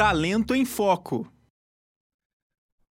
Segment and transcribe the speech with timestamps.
[0.00, 1.30] Talento em Foco.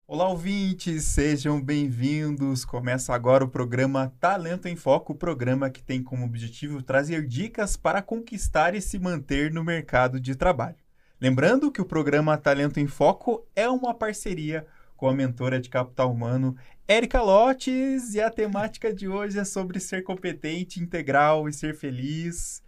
[0.07, 2.65] Olá, ouvintes, sejam bem-vindos.
[2.65, 7.77] Começa agora o programa Talento em Foco, o programa que tem como objetivo trazer dicas
[7.77, 10.79] para conquistar e se manter no mercado de trabalho.
[11.21, 14.67] Lembrando que o programa Talento em Foco é uma parceria
[14.97, 16.57] com a mentora de capital humano
[16.89, 22.63] Érica Lotes e a temática de hoje é sobre ser competente, integral e ser feliz.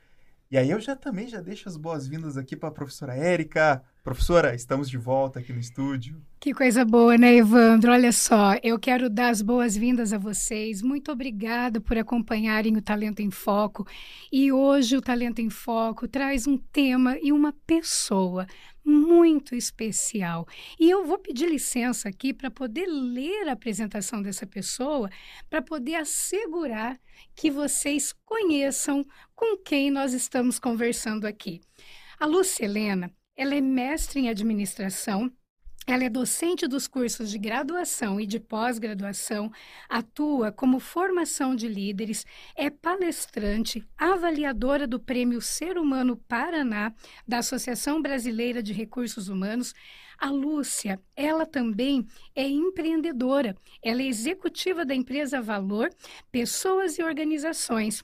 [0.50, 3.82] E aí eu já também já deixo as boas-vindas aqui para a professora Érica.
[4.06, 6.22] Professora, estamos de volta aqui no estúdio.
[6.38, 7.90] Que coisa boa, né, Evandro?
[7.90, 10.80] Olha só, eu quero dar as boas-vindas a vocês.
[10.80, 13.84] Muito obrigada por acompanharem o Talento em Foco.
[14.30, 18.46] E hoje o Talento em Foco traz um tema e uma pessoa
[18.84, 20.46] muito especial.
[20.79, 25.10] E eu vou pedir licença aqui para poder ler a apresentação dessa pessoa,
[25.50, 26.96] para poder assegurar
[27.34, 29.04] que vocês conheçam
[29.34, 31.60] com quem nós estamos conversando aqui.
[32.20, 35.30] A Lúcia Helena, ela é mestre em administração
[35.88, 39.52] ela é docente dos cursos de graduação e de pós-graduação,
[39.88, 46.92] atua como formação de líderes, é palestrante, avaliadora do Prêmio Ser Humano Paraná,
[47.27, 49.72] da Associação Brasileira de Recursos Humanos.
[50.19, 55.91] A Lúcia, ela também é empreendedora, ela é executiva da empresa Valor,
[56.32, 58.03] Pessoas e Organizações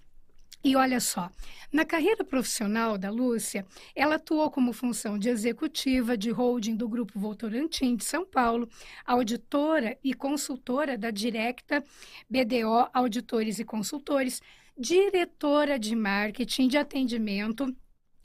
[0.65, 1.31] e olha só,
[1.73, 7.19] na carreira profissional da Lúcia, ela atuou como função de executiva de holding do Grupo
[7.19, 8.69] Votorantim de São Paulo,
[9.05, 11.83] auditora e consultora da Directa
[12.29, 14.41] BDO Auditores e Consultores,
[14.79, 17.75] diretora de marketing de atendimento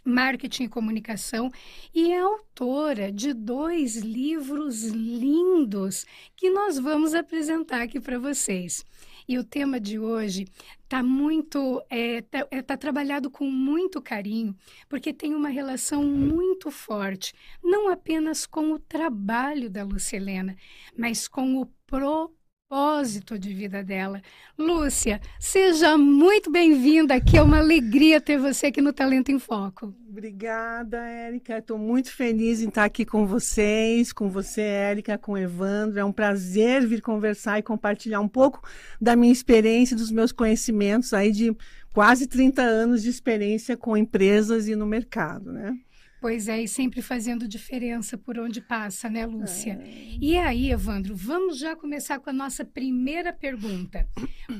[0.08, 1.52] marketing e comunicação
[1.94, 8.86] e é autora de dois livros lindos que nós vamos apresentar aqui para vocês.
[9.28, 10.45] E o tema de hoje
[10.83, 14.56] está muito, é, tá, é, tá trabalhado com muito carinho,
[14.88, 20.56] porque tem uma relação muito forte, não apenas com o trabalho da Lucelena,
[20.97, 22.37] mas com o propósito
[22.67, 24.22] propósito de vida dela.
[24.57, 27.38] Lúcia, seja muito bem-vinda aqui.
[27.38, 29.95] É uma alegria ter você aqui no Talento em Foco.
[30.09, 31.59] Obrigada, Érica.
[31.59, 35.97] Estou muito feliz em estar aqui com vocês, com você, Érica, com Evandro.
[35.97, 38.61] É um prazer vir conversar e compartilhar um pouco
[38.99, 41.55] da minha experiência, dos meus conhecimentos aí de
[41.94, 45.73] quase 30 anos de experiência com empresas e no mercado, né?
[46.19, 49.73] Pois é, e sempre fazendo diferença por onde passa, né, Lúcia?
[49.73, 50.17] É.
[50.19, 54.07] E aí, Evandro, vamos já começar com a nossa primeira pergunta.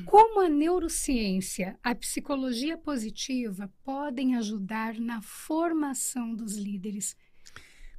[0.04, 7.16] Como a neurociência, a psicologia positiva podem ajudar na formação dos líderes?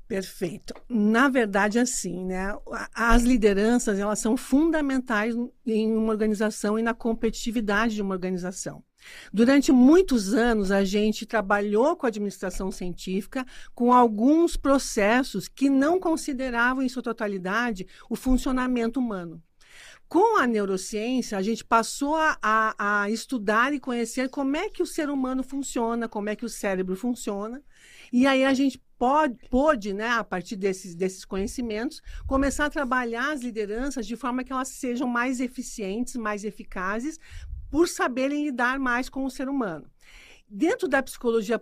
[0.07, 0.73] Perfeito.
[0.89, 2.57] Na verdade, assim, né?
[2.95, 5.35] As lideranças, elas são fundamentais
[5.67, 8.83] em uma organização e na competitividade de uma organização.
[9.31, 15.99] Durante muitos anos, a gente trabalhou com a administração científica com alguns processos que não
[15.99, 19.41] consideravam em sua totalidade o funcionamento humano.
[20.07, 24.81] Com a neurociência, a gente passou a, a, a, estudar e conhecer como é que
[24.81, 27.61] o ser humano funciona, como é que o cérebro funciona.
[28.11, 33.31] E aí a gente pode, pôde, né, a partir desses, desses conhecimentos, começar a trabalhar
[33.31, 37.19] as lideranças de forma que elas sejam mais eficientes, mais eficazes,
[37.69, 39.89] por saberem lidar mais com o ser humano.
[40.51, 41.61] Dentro da psicologia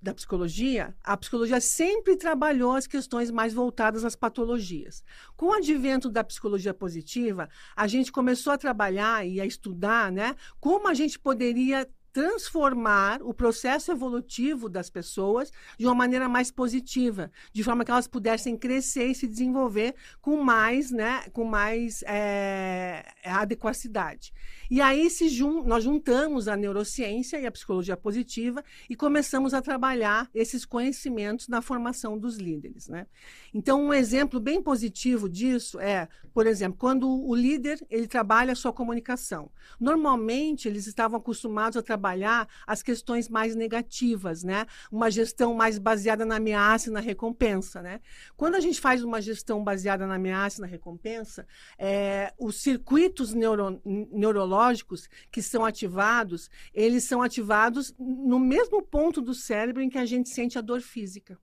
[0.00, 5.02] da psicologia, a psicologia sempre trabalhou as questões mais voltadas às patologias.
[5.36, 10.36] Com o advento da psicologia positiva, a gente começou a trabalhar e a estudar, né,
[10.60, 17.30] como a gente poderia transformar o processo evolutivo das pessoas de uma maneira mais positiva,
[17.52, 23.04] de forma que elas pudessem crescer e se desenvolver com mais, né, com mais é,
[23.24, 24.32] adequacidade.
[24.70, 29.62] E aí se jun nós juntamos a neurociência e a psicologia positiva e começamos a
[29.62, 32.88] trabalhar esses conhecimentos na formação dos líderes.
[32.88, 33.06] Né?
[33.54, 38.56] Então, um exemplo bem positivo disso é, por exemplo, quando o líder ele trabalha a
[38.56, 39.50] sua comunicação.
[39.80, 44.66] Normalmente, eles estavam acostumados a trabalhar as questões mais negativas, né?
[44.92, 47.80] uma gestão mais baseada na ameaça e na recompensa.
[47.80, 48.00] Né?
[48.36, 51.46] Quando a gente faz uma gestão baseada na ameaça e na recompensa,
[51.78, 59.20] é, os circuitos neuro neurológicos neurológicos que são ativados, eles são ativados no mesmo ponto
[59.20, 61.38] do cérebro em que a gente sente a dor física.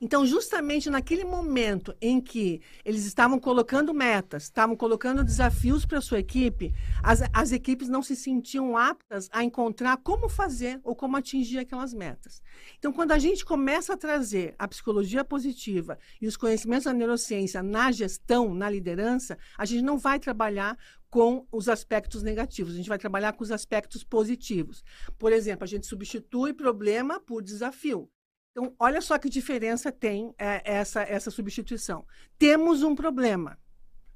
[0.00, 6.02] Então, justamente naquele momento em que eles estavam colocando metas, estavam colocando desafios para a
[6.02, 11.16] sua equipe, as, as equipes não se sentiam aptas a encontrar como fazer ou como
[11.16, 12.42] atingir aquelas metas.
[12.78, 17.62] Então, quando a gente começa a trazer a psicologia positiva e os conhecimentos da neurociência
[17.62, 20.76] na gestão, na liderança, a gente não vai trabalhar
[21.12, 24.82] com os aspectos negativos, a gente vai trabalhar com os aspectos positivos.
[25.18, 28.10] Por exemplo, a gente substitui problema por desafio.
[28.50, 32.06] Então, olha só que diferença tem é, essa, essa substituição.
[32.38, 33.58] Temos um problema.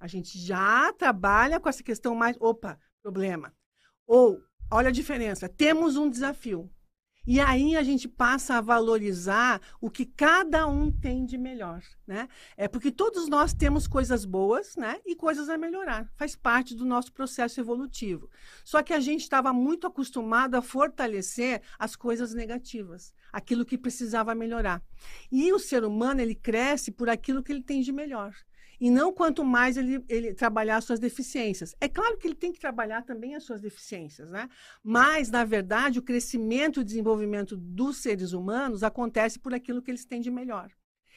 [0.00, 2.34] A gente já trabalha com essa questão mais.
[2.40, 3.52] Opa, problema.
[4.06, 4.40] Ou,
[4.70, 5.50] olha a diferença.
[5.50, 6.70] Temos um desafio.
[7.26, 12.28] E aí a gente passa a valorizar o que cada um tem de melhor, né?
[12.56, 15.00] É porque todos nós temos coisas boas, né?
[15.05, 16.08] E coisas a melhorar.
[16.14, 18.31] Faz parte do nosso processo evolutivo.
[18.64, 24.32] Só que a gente estava muito acostumado a fortalecer as coisas negativas, aquilo que precisava
[24.32, 24.81] melhorar.
[25.31, 28.34] E o ser humano, ele cresce por aquilo que ele tem de melhor
[28.81, 31.75] e não quanto mais ele, ele trabalhar as suas deficiências.
[31.81, 34.49] É claro que ele tem que trabalhar também as suas deficiências, né?
[34.82, 39.90] Mas, na verdade, o crescimento e o desenvolvimento dos seres humanos acontece por aquilo que
[39.90, 40.70] eles têm de melhor.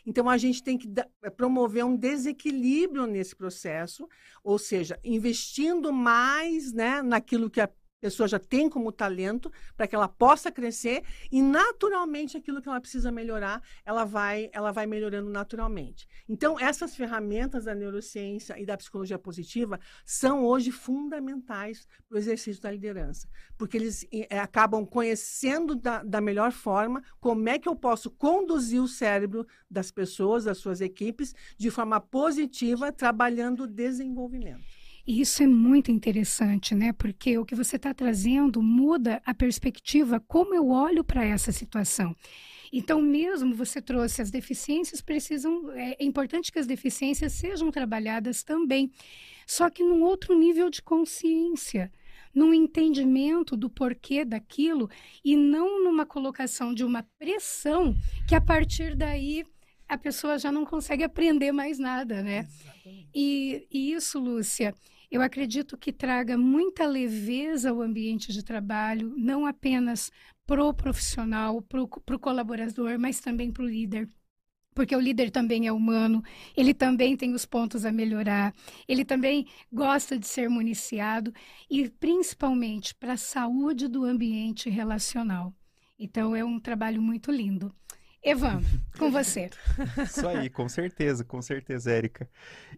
[0.05, 0.91] Então, a gente tem que
[1.21, 4.07] eh, promover um desequilíbrio nesse processo,
[4.43, 9.95] ou seja, investindo mais né, naquilo que a pessoa já tem como talento para que
[9.95, 15.29] ela possa crescer e naturalmente aquilo que ela precisa melhorar, ela vai, ela vai melhorando
[15.29, 16.07] naturalmente.
[16.27, 22.61] Então, essas ferramentas da neurociência e da psicologia positiva são hoje fundamentais para o exercício
[22.61, 27.75] da liderança, porque eles é, acabam conhecendo da, da melhor forma como é que eu
[27.75, 34.78] posso conduzir o cérebro das pessoas, das suas equipes, de forma positiva, trabalhando o desenvolvimento.
[35.09, 36.93] E isso é muito interessante, né?
[36.93, 42.15] Porque o que você está trazendo muda a perspectiva, como eu olho para essa situação.
[42.71, 45.71] Então, mesmo você trouxe as deficiências, precisam.
[45.71, 48.91] É, é importante que as deficiências sejam trabalhadas também,
[49.47, 51.91] só que num outro nível de consciência
[52.31, 54.87] num entendimento do porquê daquilo
[55.25, 57.95] e não numa colocação de uma pressão
[58.27, 59.43] que a partir daí
[59.87, 62.47] a pessoa já não consegue aprender mais nada, né?
[63.13, 64.75] E, e isso, Lúcia,
[65.11, 70.11] eu acredito que traga muita leveza ao ambiente de trabalho, não apenas
[70.45, 74.07] para o profissional, para o colaborador, mas também para o líder
[74.79, 76.23] porque o líder também é humano,
[76.55, 78.55] ele também tem os pontos a melhorar,
[78.87, 81.33] ele também gosta de ser municiado
[81.69, 85.53] e principalmente para a saúde do ambiente relacional.
[85.99, 87.75] Então é um trabalho muito lindo.
[88.23, 88.61] Evan,
[88.97, 89.49] com você.
[90.03, 92.29] Isso aí, com certeza, com certeza, Érica.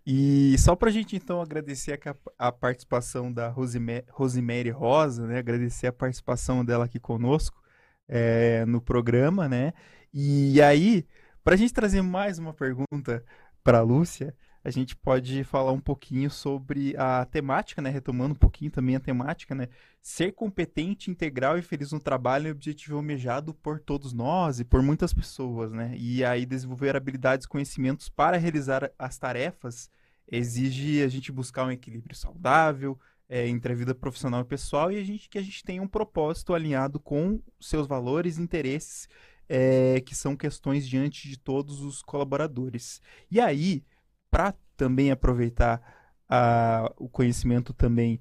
[0.05, 5.39] E só para a gente então agradecer a, a participação da Rosemary Rosa, né?
[5.39, 7.61] Agradecer a participação dela aqui conosco
[8.07, 9.73] é, no programa, né?
[10.13, 11.07] E aí,
[11.43, 13.23] para a gente trazer mais uma pergunta
[13.63, 17.89] para a Lúcia, a gente pode falar um pouquinho sobre a temática, né?
[17.89, 19.67] Retomando um pouquinho também a temática, né?
[20.01, 24.65] Ser competente, integral e feliz no trabalho é o objetivo almejado por todos nós e
[24.65, 25.93] por muitas pessoas, né?
[25.97, 29.89] E aí desenvolver habilidades e conhecimentos para realizar as tarefas
[30.31, 34.97] exige a gente buscar um equilíbrio saudável é, entre a vida profissional e pessoal e
[34.97, 39.07] a gente que a gente tenha um propósito alinhado com seus valores e interesses
[39.49, 43.01] é, que são questões diante de todos os colaboradores.
[43.29, 43.83] E aí,
[44.31, 45.79] para também aproveitar
[46.27, 48.19] a, o conhecimento também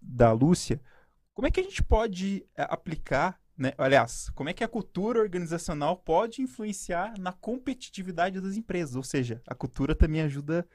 [0.00, 0.80] da Lúcia,
[1.32, 3.72] como é que a gente pode é, aplicar, né?
[3.78, 8.96] aliás, como é que a cultura organizacional pode influenciar na competitividade das empresas?
[8.96, 10.68] Ou seja, a cultura também ajuda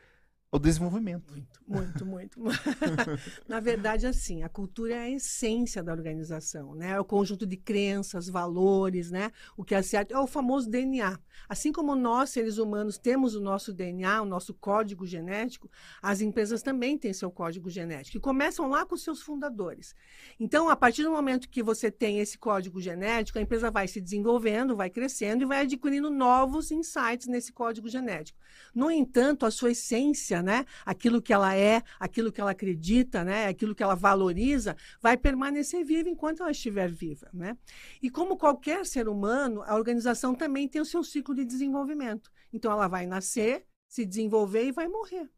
[0.50, 1.34] o desenvolvimento.
[1.68, 2.58] Muito, muito, muito.
[3.48, 6.92] Na verdade, assim, a cultura é a essência da organização, né?
[6.92, 9.32] É o conjunto de crenças, valores, né?
[9.58, 11.20] O que é certo é o famoso DNA.
[11.50, 15.70] Assim como nós, seres humanos, temos o nosso DNA, o nosso código genético,
[16.02, 19.94] as empresas também têm seu código genético e começam lá com seus fundadores.
[20.40, 24.00] Então, a partir do momento que você tem esse código genético, a empresa vai se
[24.00, 28.40] desenvolvendo, vai crescendo e vai adquirindo novos insights nesse código genético.
[28.74, 30.66] No entanto, a sua essência né?
[30.86, 33.48] Aquilo que ela é, aquilo que ela acredita, né?
[33.48, 37.58] Aquilo que ela valoriza, vai permanecer viva enquanto ela estiver viva, né?
[38.02, 42.32] E como qualquer ser humano, a organização também tem o seu ciclo de desenvolvimento.
[42.52, 45.30] Então ela vai nascer, se desenvolver e vai morrer.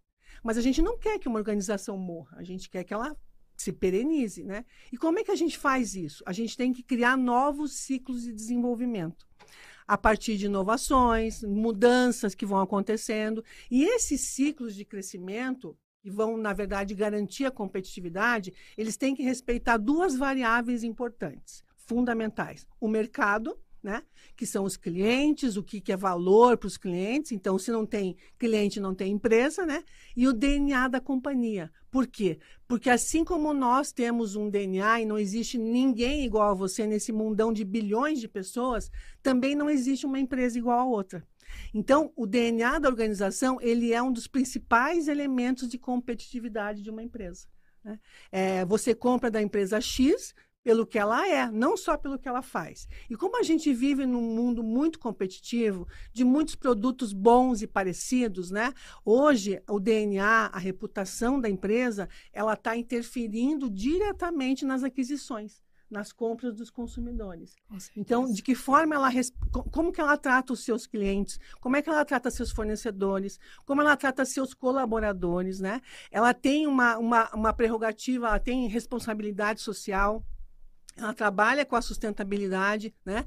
[0.43, 3.15] Mas a gente não quer que uma organização morra, a gente quer que ela
[3.57, 4.63] se perenize, né?
[4.91, 6.23] E como é que a gente faz isso?
[6.25, 9.28] A gente tem que criar novos ciclos de desenvolvimento
[9.89, 13.43] a partir de inovações, mudanças que vão acontecendo.
[13.71, 19.23] E esses ciclos de crescimento, que vão, na verdade, garantir a competitividade, eles têm que
[19.23, 24.03] respeitar duas variáveis importantes, fundamentais: o mercado né?
[24.35, 27.31] Que são os clientes, o que, que é valor para os clientes.
[27.31, 29.83] Então, se não tem cliente, não tem empresa, né?
[30.15, 31.71] E o DNA da companhia.
[31.89, 32.39] Por quê?
[32.67, 37.11] Porque assim como nós temos um DNA e não existe ninguém igual a você nesse
[37.11, 38.91] mundão de bilhões de pessoas,
[39.23, 41.25] também não existe uma empresa igual a outra.
[41.73, 47.01] Então, o DNA da organização ele é um dos principais elementos de competitividade de uma
[47.01, 47.47] empresa.
[47.83, 47.99] Né?
[48.31, 50.35] É, você compra da empresa X,
[50.69, 52.87] pelo que ela é, não só pelo que ela faz.
[53.09, 58.51] E como a gente vive num mundo muito competitivo, de muitos produtos bons e parecidos,
[58.51, 58.71] né?
[59.03, 65.59] Hoje, o DNA, a reputação da empresa, ela está interferindo diretamente nas aquisições
[65.89, 67.55] nas compras dos consumidores.
[67.95, 69.09] Então, de que forma ela
[69.71, 73.81] como que ela trata os seus clientes, como é que ela trata seus fornecedores, como
[73.81, 75.81] ela trata seus colaboradores, né?
[76.11, 80.23] Ela tem uma, uma, uma prerrogativa, ela tem responsabilidade social,
[80.99, 83.25] ela trabalha com a sustentabilidade, né?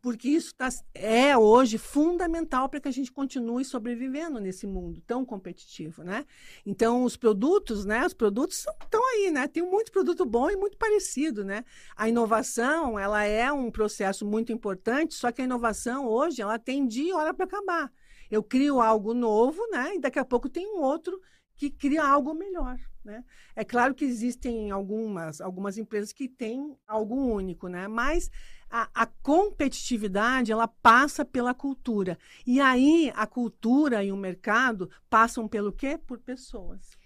[0.00, 5.24] porque isso tá, é hoje fundamental para que a gente continue sobrevivendo nesse mundo tão
[5.24, 6.24] competitivo, né?
[6.64, 8.04] Então os produtos, né?
[8.06, 9.46] Os produtos estão aí, né?
[9.46, 11.64] Tem muito produto bom e muito parecido, né?
[11.94, 16.86] A inovação, ela é um processo muito importante, só que a inovação hoje ela tem
[16.86, 17.92] dia e hora para acabar.
[18.30, 19.96] Eu crio algo novo, né?
[19.96, 21.20] E daqui a pouco tem um outro
[21.60, 22.78] que cria algo melhor.
[23.04, 23.22] Né?
[23.54, 27.86] É claro que existem algumas, algumas empresas que têm algo único, né?
[27.86, 28.30] mas
[28.70, 32.18] a, a, competitividade ela passa pela cultura.
[32.46, 35.98] E aí a cultura e o mercado passam pelo quê?
[35.98, 36.98] Por pessoas.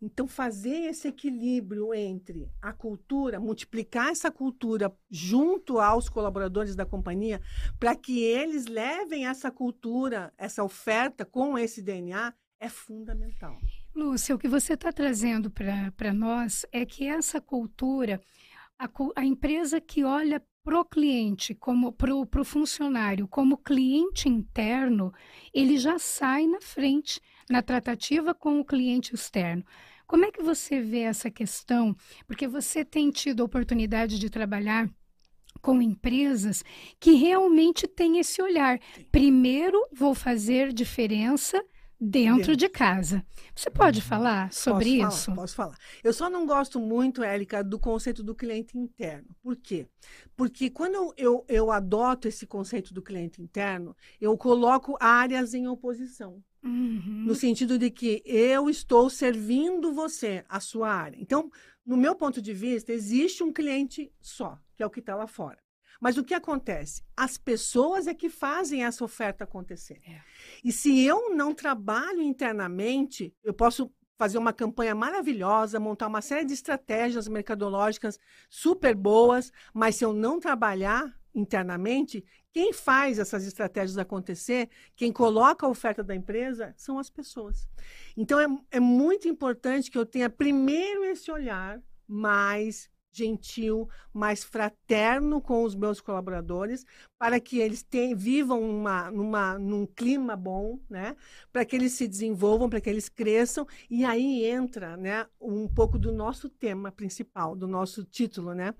[0.00, 7.38] Então, fazer esse equilíbrio entre a cultura, multiplicar essa cultura junto aos colaboradores da companhia,
[7.78, 13.58] para que eles levem essa cultura, essa oferta com esse DNA, é fundamental.
[13.94, 18.20] Lúcia, o que você está trazendo para nós é que essa cultura,
[18.78, 25.12] a, a empresa que olha para o cliente, como para o funcionário, como cliente interno,
[25.52, 29.64] ele já sai na frente na tratativa com o cliente externo.
[30.06, 31.94] Como é que você vê essa questão?
[32.26, 34.88] Porque você tem tido a oportunidade de trabalhar
[35.60, 36.62] com empresas
[36.98, 38.78] que realmente têm esse olhar.
[39.10, 41.62] Primeiro, vou fazer diferença
[42.00, 43.24] dentro, dentro, de casa.
[43.54, 44.06] Você pode uhum.
[44.06, 45.24] falar sobre posso isso?
[45.26, 45.78] Falar, posso falar.
[46.02, 49.28] Eu só não gosto muito, Érica, do conceito do cliente interno.
[49.42, 49.86] Por quê?
[50.36, 55.68] Porque quando eu, eu, eu adoto esse conceito do cliente interno, eu coloco áreas em
[55.68, 56.42] oposição.
[56.62, 57.24] Uhum.
[57.26, 61.18] No sentido de que eu estou servindo você, a sua área.
[61.20, 61.50] Então,
[61.84, 65.26] no meu ponto de vista, existe um cliente só, que é o que está lá
[65.26, 65.58] fora.
[66.00, 67.04] Mas o que acontece?
[67.14, 70.00] As pessoas é que fazem essa oferta acontecer.
[70.08, 70.20] É.
[70.64, 76.44] E se eu não trabalho internamente, eu posso fazer uma campanha maravilhosa, montar uma série
[76.44, 83.96] de estratégias mercadológicas super boas, mas se eu não trabalhar internamente, quem faz essas estratégias
[83.96, 87.68] acontecer, quem coloca a oferta da empresa, são as pessoas.
[88.16, 95.40] Então, é, é muito importante que eu tenha primeiro esse olhar mais gentil, mais fraterno
[95.40, 96.84] com os meus colaboradores,
[97.18, 101.16] para que eles tenham, vivam uma, numa, num clima bom, né?
[101.52, 103.66] para que eles se desenvolvam, para que eles cresçam.
[103.88, 108.54] E aí entra né, um pouco do nosso tema principal, do nosso título.
[108.54, 108.74] Né?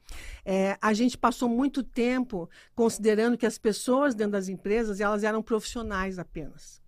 [0.45, 5.43] É, a gente passou muito tempo considerando que as pessoas dentro das empresas elas eram
[5.43, 6.81] profissionais apenas.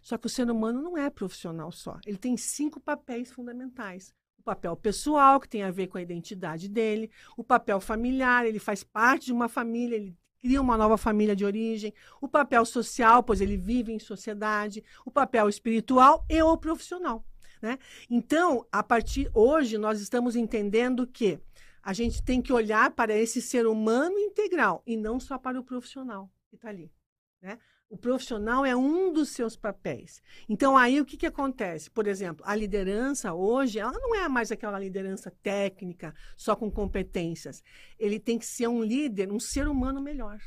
[0.00, 1.98] Só que o ser humano não é profissional só.
[2.06, 7.10] Ele tem cinco papéis fundamentais papel pessoal, que tem a ver com a identidade dele,
[7.36, 11.44] o papel familiar, ele faz parte de uma família, ele cria uma nova família de
[11.44, 17.24] origem, o papel social, pois ele vive em sociedade, o papel espiritual e o profissional.
[17.60, 17.78] Né?
[18.08, 21.40] Então, a partir hoje, nós estamos entendendo que
[21.82, 25.64] a gente tem que olhar para esse ser humano integral e não só para o
[25.64, 26.92] profissional que está ali.
[27.40, 27.58] Né?
[27.88, 30.20] O profissional é um dos seus papéis.
[30.48, 31.88] Então, aí o que, que acontece?
[31.88, 37.62] Por exemplo, a liderança hoje, ela não é mais aquela liderança técnica, só com competências.
[37.96, 40.40] Ele tem que ser um líder, um ser humano melhor.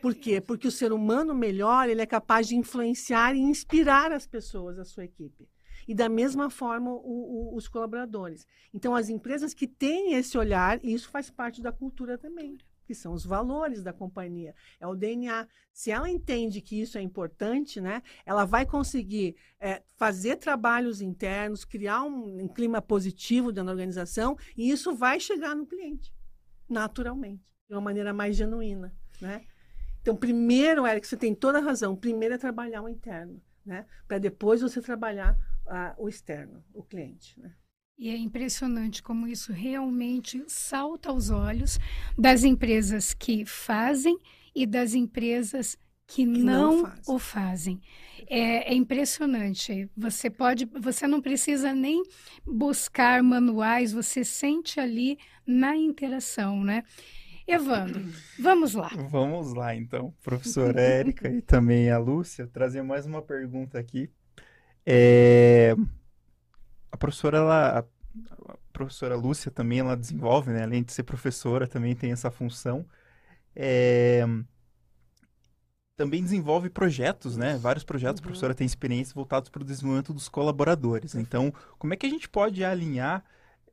[0.00, 0.40] Por quê?
[0.40, 4.84] Porque o ser humano melhor, ele é capaz de influenciar e inspirar as pessoas, a
[4.84, 5.48] sua equipe.
[5.88, 8.46] E da mesma forma, o, o, os colaboradores.
[8.72, 12.56] Então, as empresas que têm esse olhar, e isso faz parte da cultura também
[12.90, 15.46] que são os valores da companhia, é o DNA.
[15.72, 21.64] Se ela entende que isso é importante, né, ela vai conseguir é, fazer trabalhos internos,
[21.64, 26.12] criar um, um clima positivo dentro da organização, e isso vai chegar no cliente,
[26.68, 29.46] naturalmente, de uma maneira mais genuína, né?
[30.02, 31.94] Então, primeiro, Eric, você tem toda a razão.
[31.94, 33.86] Primeiro é trabalhar o interno, né?
[34.08, 37.54] Para depois você trabalhar uh, o externo, o cliente, né?
[38.00, 41.78] E é impressionante como isso realmente salta aos olhos
[42.16, 44.16] das empresas que fazem
[44.54, 45.76] e das empresas
[46.06, 47.78] que, que não, não o fazem.
[48.26, 49.86] É, é, impressionante.
[49.94, 52.02] Você pode, você não precisa nem
[52.42, 56.84] buscar manuais, você sente ali na interação, né?
[57.46, 58.02] Evandro,
[58.38, 58.90] vamos lá.
[59.10, 60.14] Vamos lá, então.
[60.22, 64.08] Professora Érica e também a Lúcia, trazer mais uma pergunta aqui.
[64.86, 65.76] É,
[67.00, 70.62] professora, ela, a professora Lúcia também ela desenvolve, né?
[70.62, 72.86] Além de ser professora, também tem essa função.
[73.56, 74.24] É...
[75.96, 77.58] Também desenvolve projetos, né?
[77.58, 78.20] Vários projetos.
[78.20, 78.24] Uhum.
[78.24, 81.14] A professora tem experiência voltados para o desenvolvimento dos colaboradores.
[81.14, 83.24] Então, como é que a gente pode alinhar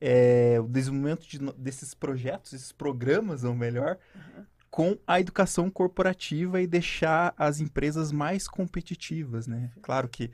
[0.02, 4.46] é, o desenvolvimento de, desses projetos, esses programas, ou melhor, uhum.
[4.70, 9.72] com a educação corporativa e deixar as empresas mais competitivas, né?
[9.82, 10.32] Claro que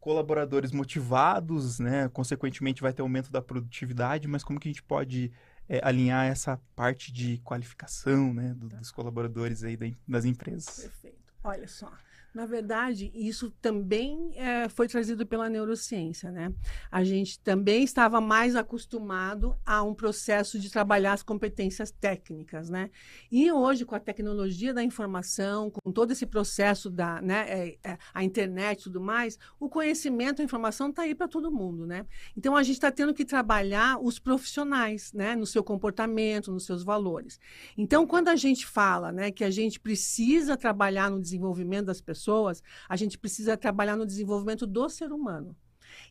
[0.00, 2.08] colaboradores motivados, né?
[2.08, 5.32] Consequentemente vai ter aumento da produtividade, mas como que a gente pode
[5.68, 9.76] é, alinhar essa parte de qualificação, né, do, dos colaboradores aí
[10.06, 10.80] das empresas?
[10.80, 11.18] Perfeito.
[11.44, 11.92] Olha só,
[12.38, 16.54] na verdade, isso também é, foi trazido pela neurociência, né?
[16.88, 22.90] A gente também estava mais acostumado a um processo de trabalhar as competências técnicas, né?
[23.28, 27.98] E hoje, com a tecnologia da informação, com todo esse processo da, né, é, é,
[28.14, 32.06] a internet e tudo mais, o conhecimento, a informação está aí para todo mundo, né?
[32.36, 35.34] Então, a gente está tendo que trabalhar os profissionais, né?
[35.34, 37.40] No seu comportamento, nos seus valores.
[37.76, 42.27] Então, quando a gente fala, né, que a gente precisa trabalhar no desenvolvimento das pessoas,
[42.28, 45.56] pessoas, a gente precisa trabalhar no desenvolvimento do ser humano.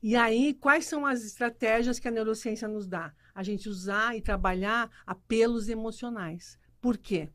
[0.02, 3.14] E aí, quais são as estratégias que a neurociência nos dá?
[3.36, 6.58] A gente usar e trabalhar apelos emocionais.
[6.82, 7.30] Por quê?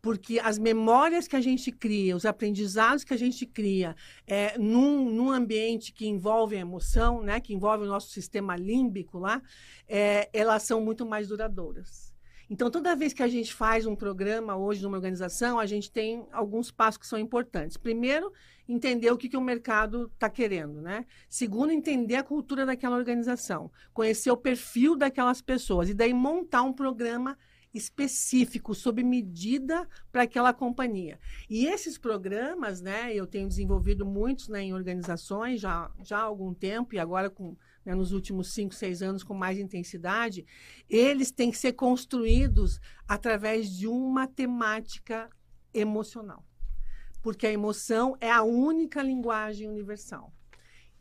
[0.00, 3.94] Porque as memórias que a gente cria, os aprendizados que a gente cria
[4.26, 9.18] é, num, num ambiente que envolve a emoção, né, que envolve o nosso sistema límbico
[9.18, 9.40] lá,
[9.86, 12.11] é, elas são muito mais duradouras.
[12.52, 16.26] Então, toda vez que a gente faz um programa hoje numa organização, a gente tem
[16.30, 17.78] alguns passos que são importantes.
[17.78, 18.30] Primeiro,
[18.68, 21.06] entender o que, que o mercado está querendo, né?
[21.30, 26.74] Segundo, entender a cultura daquela organização, conhecer o perfil daquelas pessoas e daí montar um
[26.74, 27.38] programa
[27.72, 31.18] específico, sob medida para aquela companhia.
[31.48, 36.52] E esses programas, né, eu tenho desenvolvido muitos né, em organizações já, já há algum
[36.52, 40.46] tempo e agora com né, nos últimos cinco, seis anos com mais intensidade,
[40.88, 45.28] eles têm que ser construídos através de uma temática
[45.74, 46.44] emocional.
[47.22, 50.32] Porque a emoção é a única linguagem universal.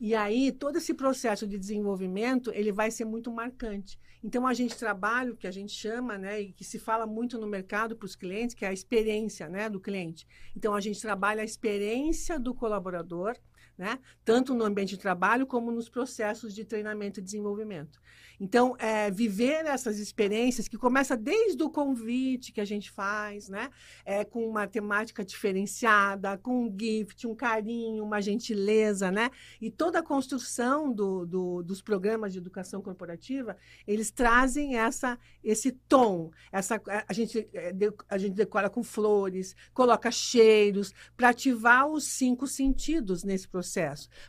[0.04, 4.00] E aí, todo esse processo de desenvolvimento, ele vai ser muito marcante.
[4.24, 7.38] Então, a gente trabalha o que a gente chama, né, e que se fala muito
[7.38, 10.28] no mercado para os clientes, que é a experiência né, do cliente.
[10.56, 13.36] Então, a gente trabalha a experiência do colaborador,
[13.82, 13.98] né?
[14.24, 18.00] tanto no ambiente de trabalho como nos processos de treinamento e desenvolvimento.
[18.40, 23.70] Então, é, viver essas experiências, que começa desde o convite que a gente faz, né?
[24.04, 29.30] É, com uma temática diferenciada, com um gift, um carinho, uma gentileza, né?
[29.62, 35.72] E toda a construção do, do, dos programas de educação corporativa, eles trazem essa, esse
[35.72, 36.32] tom.
[36.52, 37.72] Essa, a, gente, é,
[38.10, 43.71] a gente decora com flores, coloca cheiros, para ativar os cinco sentidos nesse processo,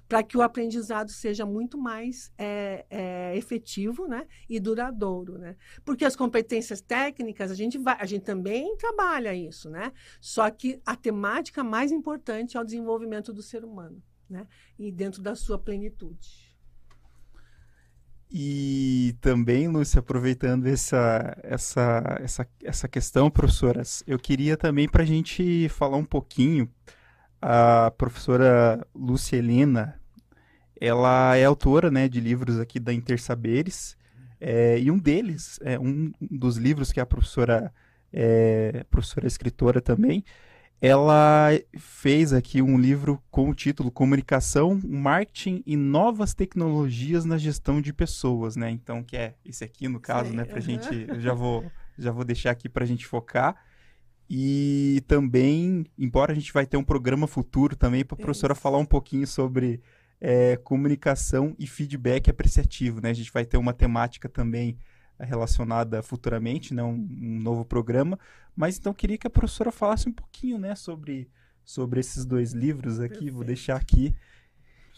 [0.09, 4.27] para que o aprendizado seja muito mais é, é efetivo né?
[4.49, 5.39] e duradouro.
[5.39, 5.57] Né?
[5.85, 9.93] Porque as competências técnicas, a gente, vai, a gente também trabalha isso, né?
[10.21, 14.47] só que a temática mais importante é o desenvolvimento do ser humano né?
[14.79, 16.53] e dentro da sua plenitude.
[18.35, 25.07] E também, Lúcia, aproveitando essa, essa, essa, essa questão, professoras, eu queria também para a
[25.07, 26.67] gente falar um pouquinho,
[27.43, 30.01] a professora Lúcia Helena,
[30.81, 33.97] ela é autora né, de livros aqui da Intersaberes,
[34.41, 37.73] é, e um deles, é, um dos livros que a professora,
[38.13, 40.25] é, professora escritora também,
[40.81, 47.81] ela fez aqui um livro com o título Comunicação, Marketing e Novas Tecnologias na Gestão
[47.81, 48.69] de Pessoas, né?
[48.69, 50.45] Então, que é esse aqui, no caso, né?
[50.45, 50.61] Pra uhum.
[50.61, 51.65] gente, eu já vou,
[51.97, 53.57] já vou deixar aqui para a gente focar.
[54.35, 58.79] E também, embora a gente vai ter um programa futuro também, para a professora falar
[58.79, 59.83] um pouquinho sobre
[60.19, 63.03] é, comunicação e feedback apreciativo.
[63.03, 63.11] Né?
[63.11, 64.79] A gente vai ter uma temática também
[65.21, 66.83] relacionada futuramente, né?
[66.83, 68.19] um, um novo programa.
[68.57, 71.29] Mas então queria que a professora falasse um pouquinho né, sobre,
[71.63, 73.09] sobre esses dois livros aqui.
[73.11, 73.35] Perfeito.
[73.35, 74.15] Vou deixar aqui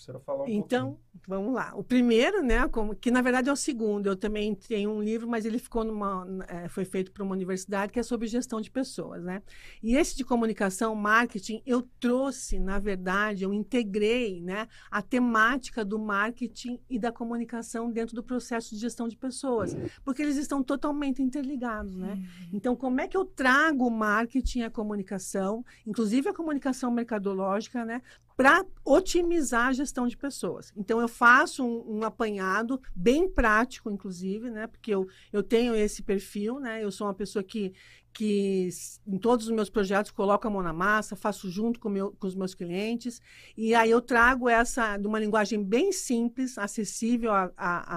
[0.05, 1.23] professora falar um Então, pouquinho.
[1.27, 1.73] vamos lá.
[1.75, 5.29] O primeiro, né, como, que na verdade é o segundo, eu também tenho um livro,
[5.29, 8.71] mas ele ficou numa, é, foi feito para uma universidade que é sobre gestão de
[8.71, 9.43] pessoas, né?
[9.83, 15.99] E esse de comunicação, marketing, eu trouxe, na verdade, eu integrei, né, a temática do
[15.99, 21.23] marketing e da comunicação dentro do processo de gestão de pessoas, porque eles estão totalmente
[21.23, 22.14] interligados, né?
[22.14, 22.49] Uhum.
[22.53, 27.85] Então, como é que eu trago o marketing e a comunicação, inclusive a comunicação mercadológica,
[27.85, 28.03] né,
[28.37, 30.73] para otimizar a gestão de pessoas.
[30.77, 34.66] Então, eu faço um, um, apanhado bem prático, inclusive, né?
[34.66, 36.83] Porque eu, eu tenho esse perfil, né?
[36.83, 37.73] Eu sou uma pessoa que,
[38.12, 38.68] que
[39.07, 42.27] em todos os meus projetos coloco a mão na massa, faço junto com, meu, com
[42.27, 43.23] os meus clientes,
[43.57, 47.97] e aí eu trago essa de uma linguagem bem simples, acessível a, a,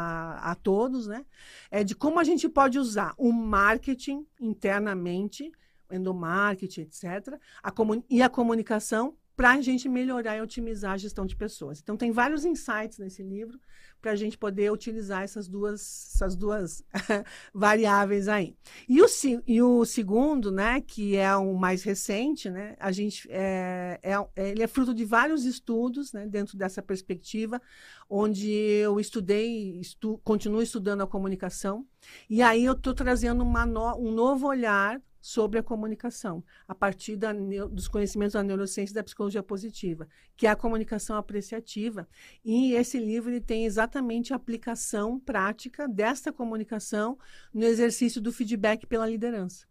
[0.50, 1.26] a, a todos, né?
[1.72, 5.52] É de como a gente pode usar o marketing internamente,
[5.92, 7.74] endomarketing, etc., a
[8.08, 11.80] e a comunicação para a gente melhorar e otimizar a gestão de pessoas.
[11.80, 13.60] Então, tem vários insights nesse livro
[14.02, 16.84] para a gente poder utilizar essas duas, essas duas
[17.54, 18.58] variáveis aí.
[18.90, 19.06] E o,
[19.46, 24.64] e o segundo, né, que é o mais recente, né, a gente é, é, ele
[24.64, 27.62] é fruto de vários estudos né, dentro dessa perspectiva,
[28.10, 31.86] onde eu estudei, estu, continuo estudando a comunicação,
[32.28, 37.34] e aí eu estou trazendo no, um novo olhar sobre a comunicação, a partir da,
[37.34, 42.08] dos conhecimentos da neurociência e da psicologia positiva, que é a comunicação apreciativa.
[42.46, 47.20] E esse livro ele tem exatamente a aplicação prática desta comunicação
[47.54, 49.68] no exercício do feedback pela liderança.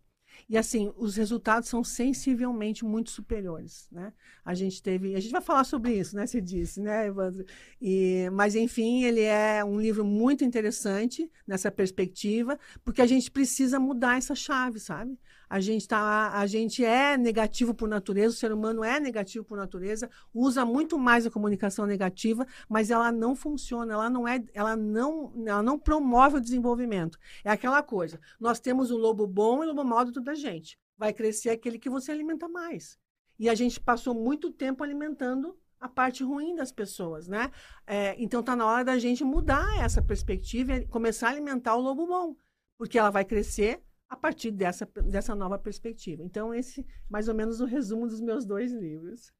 [0.46, 4.12] E assim, os resultados são sensivelmente muito superiores, né?
[4.44, 6.26] A gente teve, a gente vai falar sobre isso, né?
[6.26, 7.46] Você disse, né, Evandro?
[7.80, 13.80] E, mas enfim, ele é um livro muito interessante nessa perspectiva, porque a gente precisa
[13.80, 15.18] mudar essa chave, sabe?
[15.48, 19.56] A gente tá, a gente é negativo por natureza, o ser humano é negativo por
[19.56, 24.74] natureza, usa muito mais a comunicação negativa, mas ela não funciona, ela não é, ela
[24.74, 27.18] não, ela não promove o desenvolvimento.
[27.44, 28.20] É aquela coisa.
[28.40, 30.78] Nós temos o lobo bom e o lobo mau dentro da gente.
[30.98, 32.98] Vai crescer aquele que você alimenta mais.
[33.38, 37.50] E a gente passou muito tempo alimentando a parte ruim das pessoas, né?
[37.86, 41.80] É, então tá na hora da gente mudar essa perspectiva e começar a alimentar o
[41.80, 42.36] lobo bom,
[42.78, 46.22] porque ela vai crescer a partir dessa, dessa nova perspectiva.
[46.22, 49.32] Então, esse mais ou menos o resumo dos meus dois livros.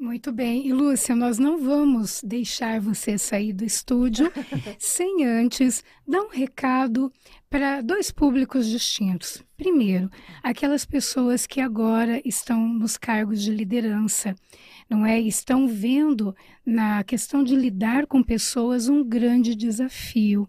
[0.00, 0.66] Muito bem.
[0.66, 4.32] E Lúcia, nós não vamos deixar você sair do estúdio
[4.80, 7.12] sem antes dar um recado
[7.50, 9.44] para dois públicos distintos.
[9.58, 10.08] Primeiro,
[10.42, 14.34] aquelas pessoas que agora estão nos cargos de liderança,
[14.88, 15.20] não é?
[15.20, 16.34] Estão vendo
[16.64, 20.48] na questão de lidar com pessoas um grande desafio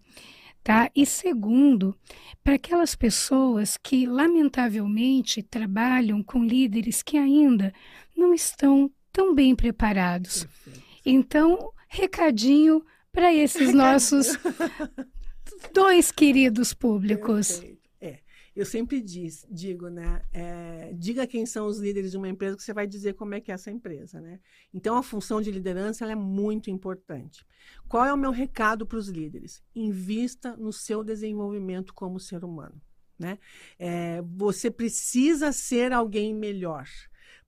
[0.63, 0.89] tá?
[0.95, 1.95] E segundo,
[2.43, 7.73] para aquelas pessoas que lamentavelmente trabalham com líderes que ainda
[8.15, 10.43] não estão tão bem preparados.
[10.43, 10.81] Perfeito.
[11.05, 14.37] Então, recadinho para esses nossos
[15.73, 17.59] dois queridos públicos.
[17.59, 17.80] Perfeito
[18.55, 20.21] eu sempre diz, digo, né?
[20.33, 23.39] É, diga quem são os líderes de uma empresa que você vai dizer como é
[23.39, 24.39] que é essa empresa, né?
[24.73, 27.45] Então, a função de liderança é muito importante.
[27.87, 29.63] Qual é o meu recado para os líderes?
[29.73, 32.81] Invista no seu desenvolvimento como ser humano,
[33.17, 33.39] né?
[33.79, 36.87] É, você precisa ser alguém melhor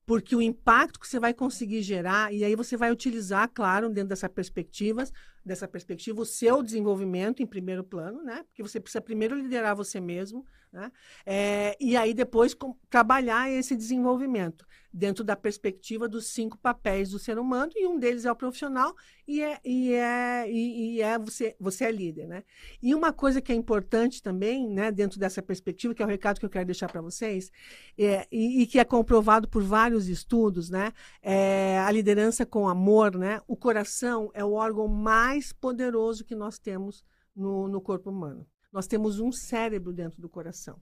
[0.06, 4.10] porque o impacto que você vai conseguir gerar e aí você vai utilizar, claro, dentro
[4.10, 5.06] dessa perspectiva,
[5.46, 8.44] dessa perspectiva, o seu desenvolvimento em primeiro plano, né?
[8.44, 10.92] Porque você precisa primeiro liderar você mesmo, né?
[11.26, 17.18] É, e aí depois com, trabalhar esse desenvolvimento dentro da perspectiva dos cinco papéis do
[17.18, 18.96] ser humano e um deles é o profissional
[19.28, 22.44] e é e é e, e é você você é líder, né?
[22.82, 24.92] E uma coisa que é importante também, né?
[24.92, 27.52] Dentro dessa perspectiva que é o recado que eu quero deixar para vocês
[27.98, 30.92] é, e, e, que é comprovado por vários estudos, né?
[31.22, 33.42] É, a liderança com amor, né?
[33.48, 37.04] O coração é o órgão mais poderoso que nós temos
[37.36, 40.82] no, no corpo humano nós temos um cérebro dentro do coração.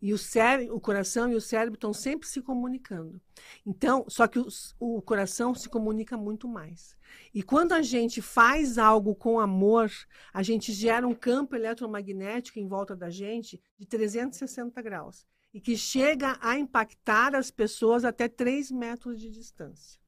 [0.00, 3.20] E o, cérebro, o coração e o cérebro estão sempre se comunicando.
[3.66, 6.96] Então, só que os, o coração se comunica muito mais.
[7.34, 9.90] E quando a gente faz algo com amor,
[10.32, 15.26] a gente gera um campo eletromagnético em volta da gente de 360 graus.
[15.52, 20.00] E que chega a impactar as pessoas até 3 metros de distância.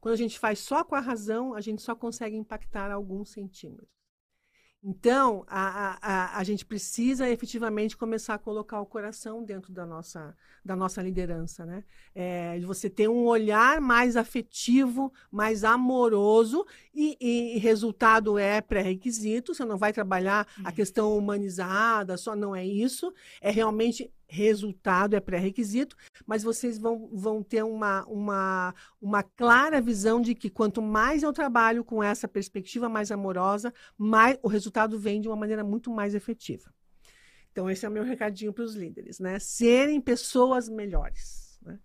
[0.00, 4.00] Quando a gente faz só com a razão, a gente só consegue impactar alguns centímetros.
[4.82, 10.34] Então, a, a, a gente precisa efetivamente começar a colocar o coração dentro da nossa,
[10.64, 11.84] da nossa liderança, né?
[12.14, 19.66] É, você ter um olhar mais afetivo, mais amoroso, e, e resultado é pré-requisito, você
[19.66, 25.96] não vai trabalhar a questão humanizada, só não é isso, é realmente resultado é pré-requisito,
[26.26, 31.32] mas vocês vão, vão ter uma, uma, uma clara visão de que quanto mais eu
[31.32, 36.14] trabalho com essa perspectiva mais amorosa, mais o resultado vem de uma maneira muito mais
[36.14, 36.72] efetiva.
[37.50, 39.38] Então, esse é o meu recadinho para os líderes, né?
[39.40, 41.49] Serem pessoas melhores.
[41.62, 41.78] Né?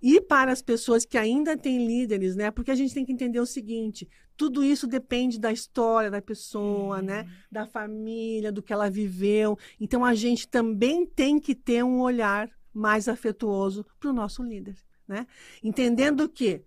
[0.00, 2.50] E para as pessoas que ainda têm líderes, né?
[2.50, 6.98] Porque a gente tem que entender o seguinte: tudo isso depende da história da pessoa,
[6.98, 7.02] é.
[7.02, 7.30] né?
[7.50, 9.58] Da família, do que ela viveu.
[9.80, 14.76] Então a gente também tem que ter um olhar mais afetuoso para o nosso líder,
[15.06, 15.26] né?
[15.62, 16.64] Entendendo que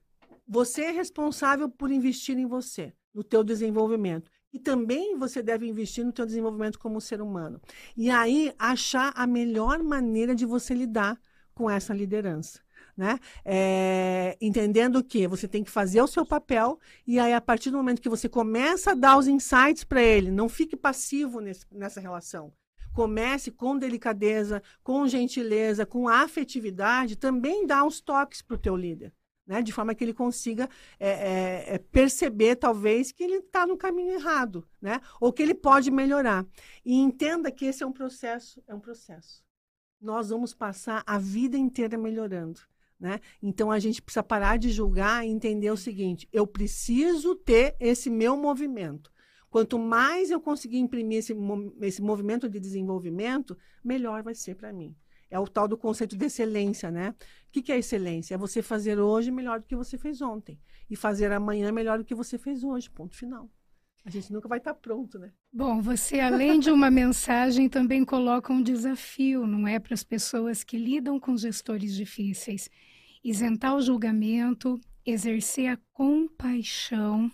[0.47, 4.29] você é responsável por investir em você, no teu desenvolvimento.
[4.53, 7.59] E também você deve investir no teu desenvolvimento como ser humano.
[7.97, 11.19] E aí achar a melhor maneira de você lidar
[11.55, 12.59] com essa liderança.
[12.95, 13.19] Né?
[13.43, 17.77] É, entendendo que você tem que fazer o seu papel e aí a partir do
[17.77, 21.99] momento que você começa a dar os insights para ele, não fique passivo nesse, nessa
[21.99, 22.53] relação.
[22.93, 29.11] Comece com delicadeza, com gentileza, com afetividade, também dá uns toques para o teu líder
[29.45, 29.61] né?
[29.61, 34.67] De forma que ele consiga é, é, perceber, talvez, que ele está no caminho errado,
[34.81, 34.99] né?
[35.19, 36.45] Ou que ele pode melhorar.
[36.83, 39.44] E entenda que esse é um processo, é um processo.
[40.05, 42.61] Nós vamos passar a vida inteira melhorando.
[42.99, 43.19] Né?
[43.41, 48.07] Então a gente precisa parar de julgar e entender o seguinte: eu preciso ter esse
[48.07, 49.11] meu movimento.
[49.49, 51.35] Quanto mais eu conseguir imprimir esse,
[51.81, 54.95] esse movimento de desenvolvimento, melhor vai ser para mim.
[55.27, 57.09] É o tal do conceito de excelência, né?
[57.09, 58.35] O que, que é excelência?
[58.35, 60.59] É você fazer hoje melhor do que você fez ontem.
[60.87, 62.91] E fazer amanhã melhor do que você fez hoje.
[62.91, 63.49] Ponto final.
[64.05, 65.31] A gente nunca vai estar pronto, né?
[65.51, 69.79] Bom, você, além de uma mensagem, também coloca um desafio, não é?
[69.79, 72.69] Para as pessoas que lidam com gestores difíceis.
[73.23, 77.31] Isentar o julgamento, exercer a compaixão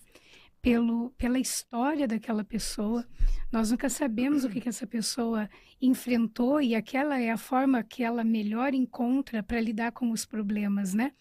[0.61, 3.05] pelo, pela história daquela pessoa.
[3.51, 5.49] Nós nunca sabemos o que, que essa pessoa
[5.81, 10.93] enfrentou e aquela é a forma que ela melhor encontra para lidar com os problemas,
[10.93, 11.11] né?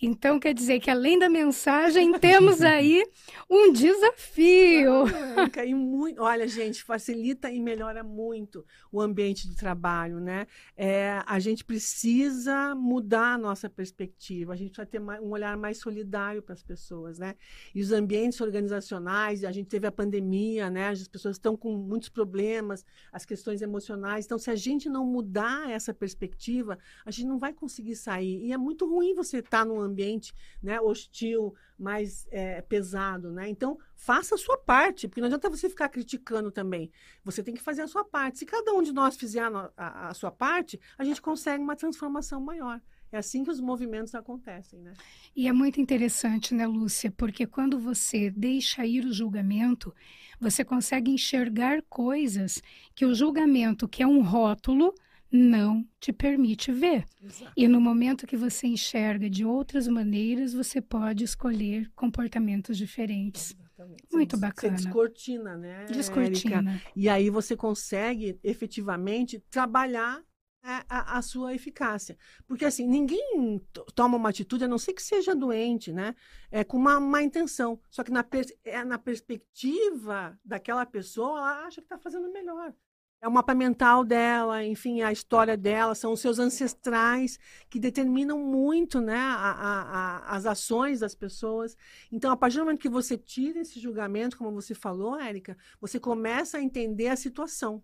[0.00, 3.02] Então, quer dizer que além da mensagem, temos aí
[3.48, 5.04] um desafio.
[5.06, 10.46] Ah, e muito, olha, gente, facilita e melhora muito o ambiente de trabalho, né?
[10.76, 15.78] É, a gente precisa mudar a nossa perspectiva, a gente precisa ter um olhar mais
[15.78, 17.34] solidário para as pessoas, né?
[17.74, 20.88] E os ambientes organizacionais, a gente teve a pandemia, né?
[20.88, 24.26] As pessoas estão com muitos problemas, as questões emocionais.
[24.26, 28.44] Então, se a gente não mudar essa perspectiva, a gente não vai conseguir sair.
[28.44, 33.48] E é muito ruim você estar tá num ambiente né, hostil, mais é, pesado, né?
[33.48, 36.90] Então, faça a sua parte, porque não adianta você ficar criticando também.
[37.24, 38.38] Você tem que fazer a sua parte.
[38.38, 41.76] Se cada um de nós fizer a, a, a sua parte, a gente consegue uma
[41.76, 42.80] transformação maior.
[43.12, 44.92] É assim que os movimentos acontecem, né?
[45.34, 47.10] E é muito interessante, né, Lúcia?
[47.10, 49.94] Porque quando você deixa ir o julgamento,
[50.40, 52.62] você consegue enxergar coisas
[52.94, 54.92] que o julgamento, que é um rótulo,
[55.30, 57.04] não te permite ver.
[57.22, 57.52] Exato.
[57.56, 63.54] E no momento que você enxerga de outras maneiras, você pode escolher comportamentos diferentes.
[63.58, 64.04] Exatamente.
[64.12, 64.76] Muito bacana.
[64.76, 65.84] Você descortina, né?
[65.86, 66.72] Descortina.
[66.72, 66.92] Érica?
[66.94, 70.22] E aí você consegue efetivamente trabalhar
[70.62, 72.18] a, a, a, sua eficácia.
[72.46, 73.62] Porque, assim, ninguém
[73.94, 76.14] toma uma atitude, a não ser que seja doente, né?
[76.50, 77.80] É, com uma má intenção.
[77.88, 78.26] Só que na,
[78.64, 82.74] é, na perspectiva daquela pessoa, ela acha que está fazendo melhor
[83.20, 88.38] é o mapa mental dela, enfim, a história dela, são os seus ancestrais que determinam
[88.38, 91.76] muito né, a, a, a, as ações das pessoas.
[92.12, 95.98] Então, a partir do momento que você tira esse julgamento, como você falou, Érica, você
[95.98, 97.82] começa a entender a situação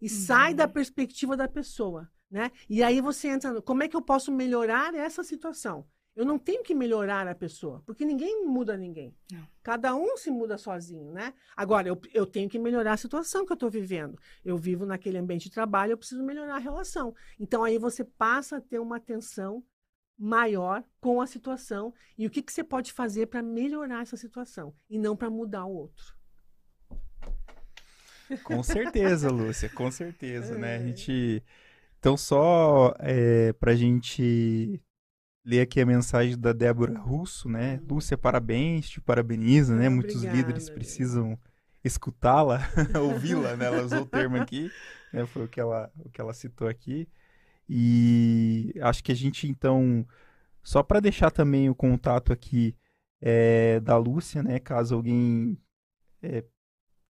[0.00, 0.10] e uhum.
[0.10, 2.10] sai da perspectiva da pessoa.
[2.30, 2.50] Né?
[2.68, 5.84] E aí você entra no como é que eu posso melhorar essa situação?
[6.20, 9.16] Eu não tenho que melhorar a pessoa, porque ninguém muda ninguém.
[9.32, 9.42] Não.
[9.62, 11.32] Cada um se muda sozinho, né?
[11.56, 14.18] Agora, eu, eu tenho que melhorar a situação que eu estou vivendo.
[14.44, 17.14] Eu vivo naquele ambiente de trabalho, eu preciso melhorar a relação.
[17.38, 19.64] Então, aí você passa a ter uma atenção
[20.18, 24.74] maior com a situação e o que, que você pode fazer para melhorar essa situação
[24.90, 26.14] e não para mudar o outro.
[28.44, 30.58] Com certeza, Lúcia, com certeza, é.
[30.58, 30.76] né?
[30.76, 31.42] A gente.
[31.98, 34.82] Então, só é, para a gente
[35.44, 37.80] ler aqui a mensagem da Débora Russo, né?
[37.88, 39.88] Lúcia, parabéns, te parabeniza, né?
[39.88, 41.38] Muitos Obrigada, líderes precisam
[41.82, 42.60] escutá-la,
[43.00, 43.66] ouvi-la, né?
[43.66, 44.70] Ela usou o termo aqui,
[45.12, 45.26] né?
[45.26, 47.08] Foi o que ela, o que ela citou aqui.
[47.68, 50.06] E acho que a gente, então,
[50.62, 52.76] só para deixar também o contato aqui
[53.20, 54.58] é, da Lúcia, né?
[54.58, 55.56] Caso alguém
[56.22, 56.44] é,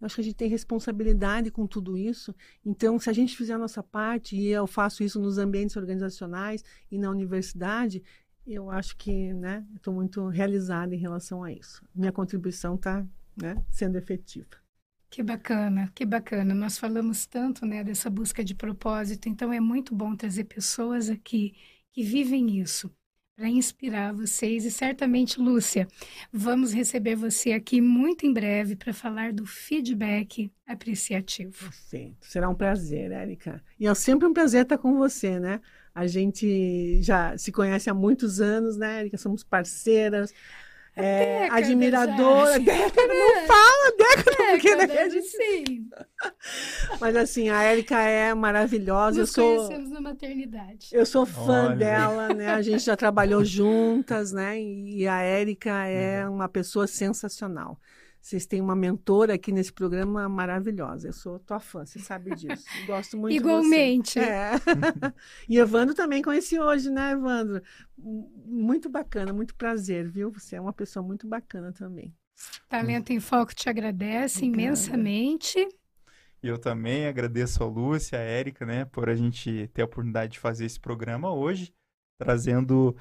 [0.00, 2.35] Eu acho que a gente tem responsabilidade com tudo isso.
[2.64, 6.64] Então, se a gente fizer a nossa parte, e eu faço isso nos ambientes organizacionais
[6.90, 8.02] e na universidade,
[8.46, 11.83] eu acho que né, estou muito realizada em relação a isso.
[11.94, 14.48] Minha contribuição está né, sendo efetiva.
[15.09, 16.54] Que bacana, que bacana.
[16.54, 21.54] Nós falamos tanto né, dessa busca de propósito, então é muito bom trazer pessoas aqui
[21.92, 22.90] que vivem isso
[23.36, 24.64] para inspirar vocês.
[24.64, 25.88] E certamente, Lúcia,
[26.32, 31.70] vamos receber você aqui muito em breve para falar do feedback apreciativo.
[31.72, 33.62] Sim, será um prazer, Érica.
[33.78, 35.60] E é sempre um prazer estar com você, né?
[35.94, 39.16] A gente já se conhece há muitos anos, né, Érica?
[39.16, 40.32] Somos parceiras
[40.96, 42.59] é, admiradora.
[42.59, 45.26] Década, não fala década, porque né, a gente...
[45.26, 45.88] sim.
[47.00, 49.20] Mas assim, a Érica é maravilhosa.
[49.20, 49.57] Nos eu sou...
[49.57, 50.88] conhecemos na maternidade.
[50.92, 51.76] Eu sou fã Olha.
[51.76, 52.48] dela, né?
[52.48, 54.61] A gente já trabalhou juntas, né?
[54.61, 56.35] E a Érica é uhum.
[56.35, 57.78] uma pessoa sensacional.
[58.24, 61.08] Vocês têm uma mentora aqui nesse programa maravilhosa.
[61.08, 62.64] Eu sou tua fã, você sabe disso.
[62.88, 64.18] Gosto muito Igualmente.
[64.18, 64.52] É.
[65.46, 67.62] e Evandro também conheci hoje, né, Evandro?
[67.98, 70.30] Muito bacana, muito prazer, viu?
[70.30, 72.14] Você é uma pessoa muito bacana também.
[72.66, 74.62] Talento em Foco te agradece Obrigada.
[74.62, 75.68] imensamente.
[76.42, 80.32] E eu também agradeço a Lúcia, a Érica, né, por a gente ter a oportunidade
[80.32, 81.74] de fazer esse programa hoje,
[82.16, 82.96] trazendo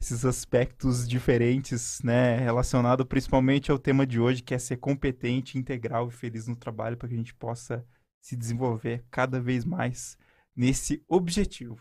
[0.00, 6.08] esses aspectos diferentes, né, relacionado principalmente ao tema de hoje, que é ser competente, integral
[6.08, 7.84] e feliz no trabalho para que a gente possa
[8.20, 10.18] se desenvolver cada vez mais
[10.54, 11.80] nesse objetivo.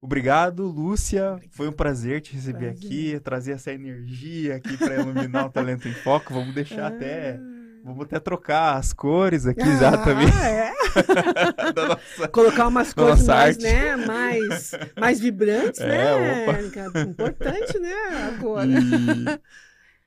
[0.00, 1.40] Obrigado, Lúcia.
[1.50, 2.86] Foi um prazer te receber prazer.
[2.86, 6.34] aqui, trazer essa energia aqui para iluminar o Talento em Foco.
[6.34, 6.94] Vamos deixar ah.
[6.94, 7.40] até
[7.84, 10.26] Vamos até trocar as cores aqui ah, já também.
[10.42, 10.72] É.
[11.76, 16.46] nossa, Colocar umas cores mais, né, mais, mais vibrantes, é, né?
[16.48, 17.00] Opa.
[17.00, 17.92] Importante, né?
[18.28, 18.62] A cor.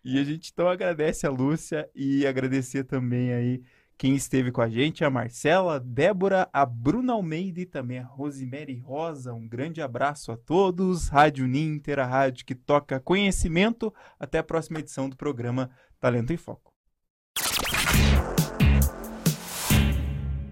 [0.04, 3.62] E, e a gente então agradece a Lúcia e agradecer também aí
[3.98, 8.06] quem esteve com a gente, a Marcela, a Débora, a Bruna Almeida e também a
[8.06, 9.34] Rosemary Rosa.
[9.34, 11.10] Um grande abraço a todos.
[11.10, 13.94] Rádio Ninter, a rádio que toca conhecimento.
[14.20, 16.77] Até a próxima edição do programa Talento em Foco.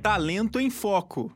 [0.01, 1.31] Talento em Foco.